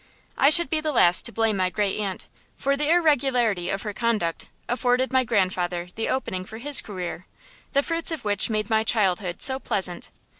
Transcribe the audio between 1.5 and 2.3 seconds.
my great aunt,